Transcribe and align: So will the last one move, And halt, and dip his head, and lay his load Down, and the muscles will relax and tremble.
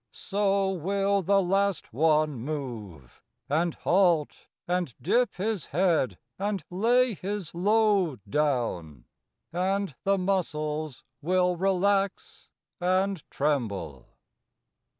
So 0.13 0.71
will 0.71 1.21
the 1.21 1.43
last 1.43 1.93
one 1.93 2.33
move, 2.33 3.21
And 3.47 3.75
halt, 3.75 4.47
and 4.67 4.95
dip 4.99 5.35
his 5.35 5.67
head, 5.67 6.17
and 6.39 6.63
lay 6.71 7.13
his 7.13 7.53
load 7.53 8.19
Down, 8.27 9.05
and 9.53 9.93
the 10.03 10.17
muscles 10.17 11.03
will 11.21 11.55
relax 11.55 12.49
and 12.79 13.21
tremble. 13.29 14.07